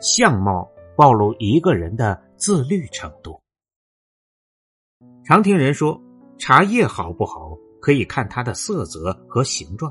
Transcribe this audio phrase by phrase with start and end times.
[0.00, 3.40] 相貌暴露一个人的自律程度。
[5.24, 6.00] 常听人说，
[6.38, 9.90] 茶叶好不好可以看它的色泽和形状；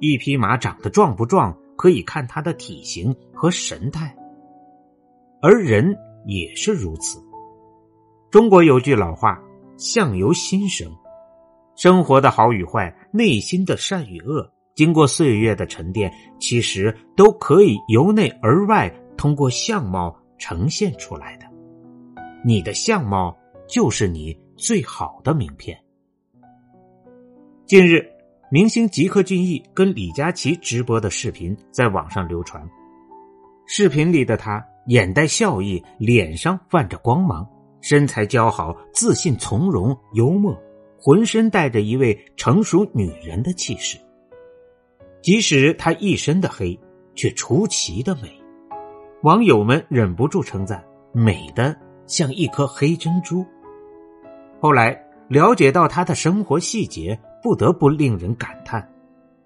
[0.00, 4.14] 一匹马长得壮不壮可以看它的体型和神态。
[5.40, 5.96] 而人
[6.26, 7.22] 也是如此。
[8.30, 9.40] 中国有句老话
[9.78, 10.90] ：“相由心生。”
[11.76, 18.92] 生活的好与坏，内心的善与恶，经过岁月的沉淀，其实都可以由内而外。
[19.18, 21.46] 通过相貌呈现出来的，
[22.44, 23.36] 你的相貌
[23.68, 25.76] 就是你最好的名片。
[27.66, 28.08] 近日，
[28.48, 32.66] 明星吉克隽逸跟李佳琦直播的视频在网上流传。
[33.66, 37.46] 视频里的他眼带笑意，脸上泛着光芒，
[37.80, 40.56] 身材姣好，自信从容，幽默，
[40.96, 43.98] 浑身带着一位成熟女人的气势。
[45.20, 46.78] 即使他一身的黑，
[47.16, 48.37] 却出奇的美。
[49.22, 53.44] 网友们忍不住称赞：“美的像一颗黑珍珠。”
[54.62, 54.96] 后来
[55.28, 58.88] 了解到他的生活细节，不得不令人感叹：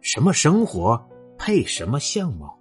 [0.03, 1.03] 什么生活
[1.39, 2.55] 配什么相貌？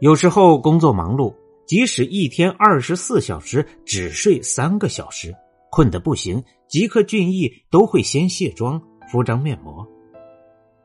[0.00, 1.34] 有时候工作忙碌，
[1.66, 5.34] 即使一天二十四小时只睡三个小时，
[5.70, 8.78] 困得不行，吉克隽逸都会先卸妆
[9.10, 9.86] 敷张面膜。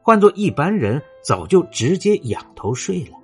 [0.01, 3.17] 换做一般人，早就直接仰头睡了。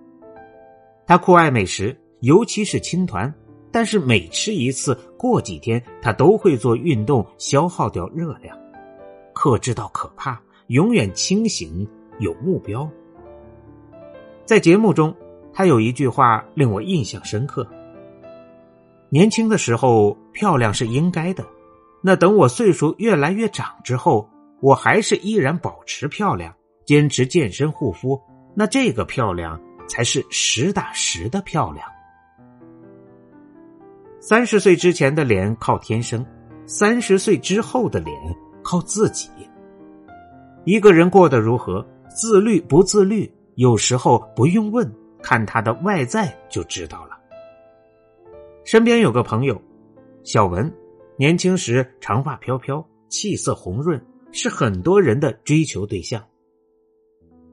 [1.12, 3.36] 他酷爱美食，尤其是青团，
[3.70, 8.58] 但是每吃一次，过几天他都会做运动，消耗掉热量，
[9.34, 11.86] 克制到可怕，永远清醒，
[12.20, 12.90] 有目标。
[14.46, 15.14] 在节目中，
[15.52, 17.68] 他有一句话令我印象深刻：
[19.10, 21.46] 年轻的时候漂亮是应该的，
[22.02, 24.30] 那等我岁数越来越长之后，
[24.62, 26.56] 我还是依然保持漂亮，
[26.86, 28.18] 坚持健身护肤，
[28.56, 29.60] 那这个漂亮。
[29.92, 31.86] 才是实打实的漂亮。
[34.22, 36.26] 三十岁之前的脸靠天生，
[36.66, 38.16] 三十岁之后的脸
[38.64, 39.30] 靠自己。
[40.64, 44.90] 一个人过得如何，自律不自律，有时候不用问，
[45.22, 47.20] 看他的外在就知道了。
[48.64, 49.62] 身边有个朋友，
[50.24, 50.74] 小文，
[51.18, 54.02] 年轻时长发飘飘，气色红润，
[54.32, 56.24] 是很多人的追求对象。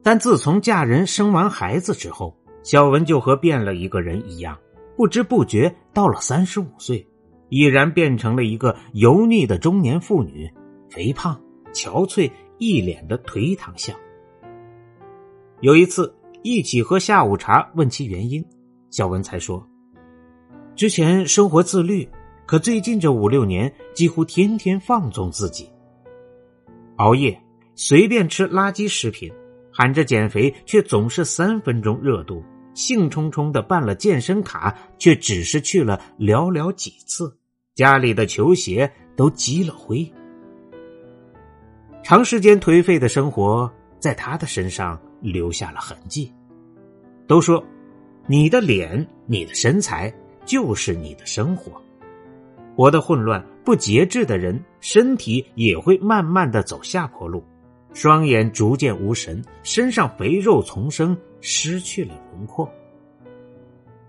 [0.08, 4.58] 但自从嫁人生完孩子之后，小文就和变了一个人一样，
[4.96, 7.06] 不知不觉到了三十五岁，
[7.50, 10.50] 已然变成了一个油腻的中年妇女，
[10.88, 11.38] 肥胖、
[11.74, 13.94] 憔悴，一脸的颓唐相。
[15.60, 18.42] 有一次一起喝下午茶，问其原因，
[18.88, 19.62] 小文才说
[20.74, 22.08] ：“之前生活自律，
[22.47, 25.68] 可最近这五六年几乎天天放纵自己，
[26.97, 27.38] 熬夜，
[27.74, 29.30] 随便吃垃圾食品。”
[29.78, 32.43] 喊着减肥，却总是三分钟热度；
[32.75, 37.33] 兴冲冲的办了健身卡，却只是去了寥寥几次。
[37.77, 40.05] 家里的球鞋都积了灰。
[42.03, 46.34] 长时间颓废的生活在他的身上留下了痕迹。
[47.28, 47.65] 都说，
[48.27, 50.12] 你的脸、你的身材
[50.45, 51.81] 就是你的生活。
[52.75, 57.45] 活得混乱、不节制的人，身体也会慢慢的走下坡路。
[57.93, 62.69] 双眼逐渐无神，身上肥肉丛生，失去了轮廓。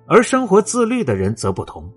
[0.06, 1.92] 而生活自律的人则不同，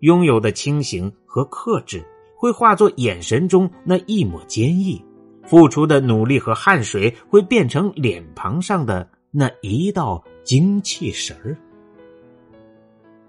[0.00, 2.04] 拥有的清醒和克制，
[2.36, 5.02] 会化作眼神中那一抹坚毅；
[5.46, 11.56] 付出的努力和汗水，会变成脸庞上的那一道精气神儿。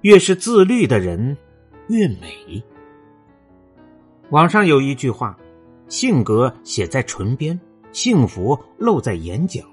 [0.01, 1.35] 越是自律的人，
[1.87, 2.61] 越美。
[4.29, 5.37] 网上有一句话
[5.87, 7.59] ：“性格写在唇边。”
[7.95, 9.63] 幸福露在眼角，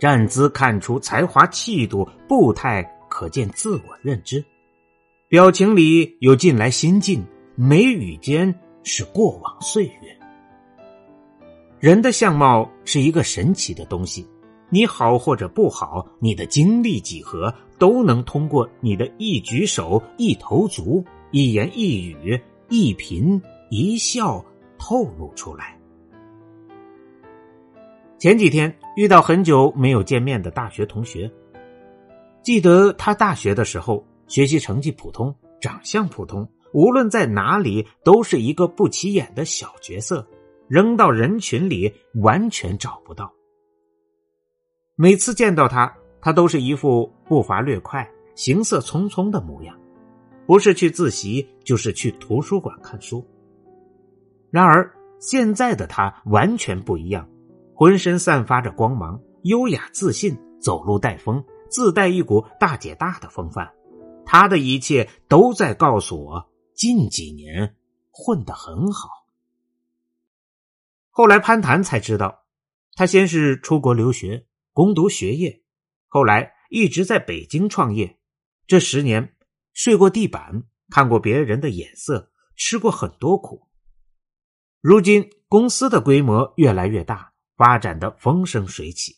[0.00, 4.44] 站姿看出才华气度，步态可见自我认知，
[5.28, 8.52] 表情里有近来心境，眉宇间
[8.82, 10.18] 是过往岁月。
[11.78, 14.26] 人的相貌是一个神奇的东西，
[14.70, 23.40] 你好或者不好，你的经历几何，都能通过你的一举手、一投足、一言一语、一颦
[23.70, 24.44] 一笑
[24.80, 25.77] 透露出来。
[28.18, 31.30] 前几天遇到很久没有见面的大学同学，
[32.42, 40.26] 记得他大学的时候学习成绩普通，长相普通，无论在哪里都是一个不起眼的小角色，
[40.66, 43.32] 扔到人群里完全找不到。
[44.96, 49.78] 每次见到他，他都是一副步伐略快、行色匆匆的模样，
[50.44, 53.24] 不是去自习，就是去图书馆看书。
[54.50, 57.28] 然而现在的他完全不一样，
[57.78, 63.72] 浑身散发着光芒，优雅自信，走路带风，自带一股大姐大的风范。
[64.26, 67.76] 他的一切都在告诉我，近几年
[68.10, 69.08] 混得很好。
[71.10, 72.40] 后来攀谈才知道，
[72.96, 74.48] 他先是出国留学。
[74.72, 75.62] 攻读学业，
[76.08, 78.18] 后来一直在北京创业。
[78.66, 79.36] 这十年，
[79.72, 83.68] 睡过地板，看过别人的眼色，吃过很多苦。
[84.80, 89.16] 如今公司的规模越来越大，发展的风生水起。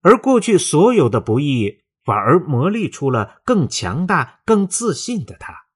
[0.00, 5.66] 而过去所有的不易，反而磨砺出了更强大、更自信的他。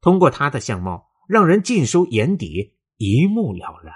[0.00, 3.94] 通过他的相貌，让人尽收眼底，一目了然。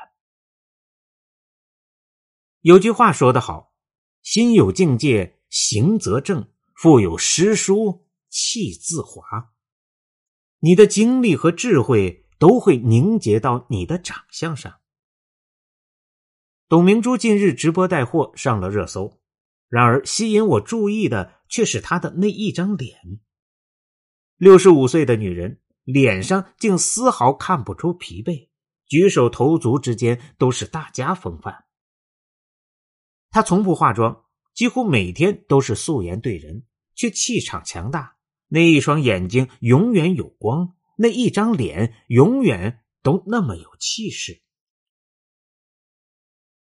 [2.60, 3.74] 有句话说得好。
[4.22, 9.54] 心有境界，行则正；腹有诗书，气自华。
[10.58, 14.79] 你的精力和智慧都会凝结到你的长相上。
[16.70, 19.18] 董明珠近日直播带货上了热搜，
[19.68, 22.96] 然而吸引我注意的却是她的那一张脸。
[24.36, 28.50] 六十五岁的女人，脸上竟丝毫看不出疲惫，
[28.86, 31.64] 举手投足之间都是大家风范。
[33.32, 36.62] 她从不化妆，几乎每天都是素颜对人，
[36.94, 38.14] 却气场强大。
[38.46, 44.40] 那一双眼睛永远有光，那一张脸永远都那么有气势。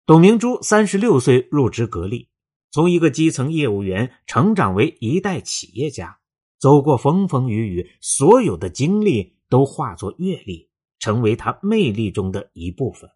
[0.09, 2.31] 董明珠三十六岁入职格力，
[2.71, 6.17] 从一个基层业务员成长为一代企业家，
[6.57, 10.67] 走过风风雨雨，所有的经历都化作阅历，
[10.97, 13.07] 成为她魅力中的一部分。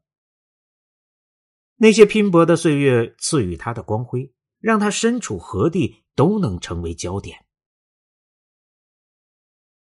[1.77, 7.43] 那些拼搏的岁月赐予他的光辉，让他身处何地都能成为焦点。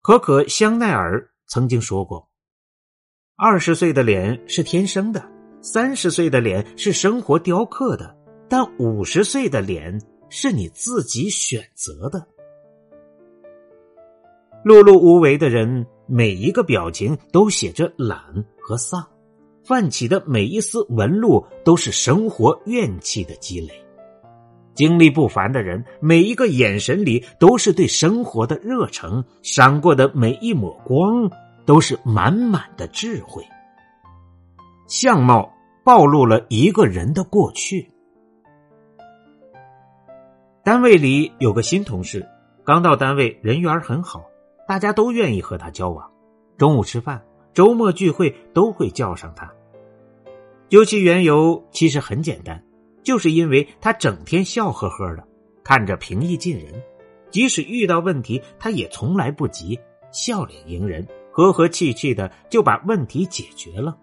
[0.02, 2.32] 可可香奈儿曾经说过
[3.36, 5.30] ：“二十岁的脸是天生的，
[5.62, 8.16] 三十岁的脸是生活雕刻的，
[8.50, 12.26] 但五十岁的脸是你自己选择的。”
[14.66, 18.20] 碌碌无为的人，每一个表情都写着懒
[18.60, 19.06] 和丧。
[19.64, 23.70] 泛起的每一丝纹路，都是生活怨气的积累；
[24.74, 31.30] 经历不凡的人，每一个眼神里都是对生活的热诚；闪过的每一抹光，
[31.64, 33.44] 都是满满的智慧。
[34.92, 35.54] 相貌
[35.86, 37.90] 暴露了一个人的过去。
[40.66, 42.28] 单位里有个新同事，
[42.66, 44.26] 刚到单位，人缘很好，
[44.68, 46.12] 大家都愿意和他交往。
[46.58, 47.24] 中午吃饭。
[47.54, 49.50] 周末聚会都会叫上他。
[50.68, 52.62] 究其缘由，其实很简单，
[53.02, 55.24] 就是因为他整天笑呵呵的，
[55.64, 56.84] 看着平易近人，
[57.30, 59.80] 即使遇到问题，他也从来不急，
[60.12, 63.98] 笑脸迎人，和和气气的就把问题解决了。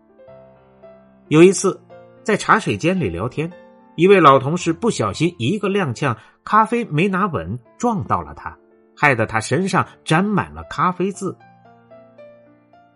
[1.29, 1.79] 有一次，
[2.23, 3.53] 在茶水间里聊天，
[3.97, 8.57] 一位老同事不小心一个踉跄，咖啡没拿稳，撞到了他，
[8.97, 11.37] 害得他身上沾满了咖啡渍。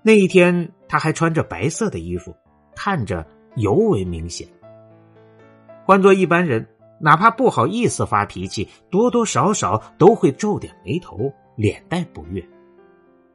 [0.03, 2.35] 那一天，他还穿着白色的衣服，
[2.75, 4.49] 看着尤为明显。
[5.85, 6.67] 换做一般人，
[6.99, 12.43] 哪怕不好意思发脾气，多多少少都会皱点眉头，脸带不悦。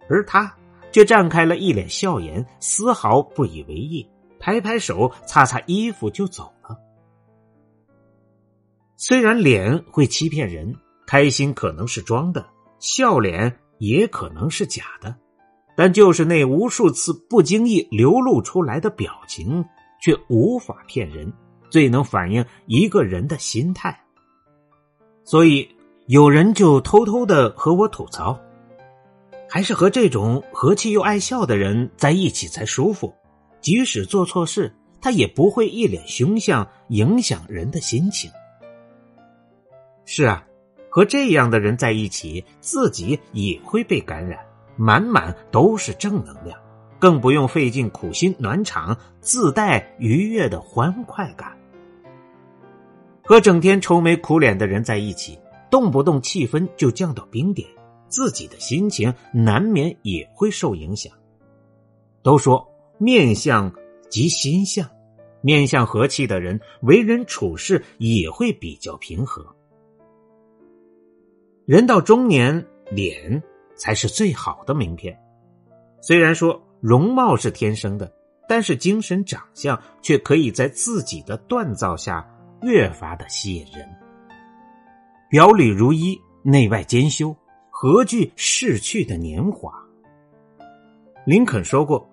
[0.10, 0.52] 而他
[0.92, 6.78] 却绽开了一脸笑颜，丝毫不以为意，拍拍手，擦擦衣服就走了。
[8.96, 10.76] 虽然脸会欺骗人，
[11.06, 12.46] 开心可能是装的，
[12.80, 15.16] 笑脸也可能是假的。
[15.76, 19.64] 但就是那无数次不经意流露出来的表情，
[20.02, 21.32] 却无法骗人，
[21.70, 24.04] 最能反映一个人的心态。
[25.24, 25.70] 所以
[26.08, 28.40] 有人就偷偷的和我吐槽，
[29.48, 33.14] 还是和这种和气又爱笑的人在一起才舒服。
[33.62, 38.32] 即使做错事，他也不会一脸凶相，影响人的心情。
[40.06, 40.46] 是啊，
[40.90, 44.40] 和这样的人在一起，自己也会被感染。
[44.80, 46.60] 满满都是正能量，
[47.00, 51.58] 更不用费尽苦心暖场，自带愉悦的欢快感。
[53.24, 55.40] 和整天愁眉苦脸的人在一起，
[55.72, 57.68] 动不动气氛就降到冰点，
[58.08, 61.12] 自己的心情难免也会受影响。
[62.22, 62.67] 都说
[62.98, 63.74] 面相
[64.10, 64.90] 及心相，
[65.42, 69.46] 面相和气的人，为人处事也会比较平和。
[71.66, 72.66] 人到中年。
[72.90, 73.44] 脸
[73.76, 75.14] 才是最好的名片。
[76.00, 78.10] 虽然说容貌是天生的，
[78.48, 82.26] 但是精神长相却可以在自己的锻造下
[82.62, 83.86] 越发的吸引人。
[85.30, 87.36] 表里如一，内外兼修，
[87.70, 89.70] 何惧逝去的年华？
[91.26, 92.10] 林肯说过：“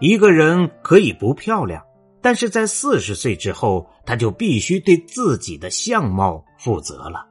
[0.00, 1.82] 一个人可以不漂亮，
[2.20, 7.26] 但是在四十岁之后，他就必须对自己的相貌负责了。”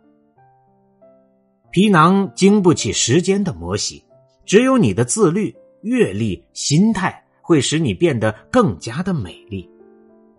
[1.71, 4.03] 皮囊经不起时间的磨洗，
[4.45, 9.69] 只有你的自律、阅历、心态会使你变得更加的美丽。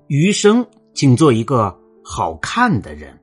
[0.06, 3.16] 余生，请做一个好看的人。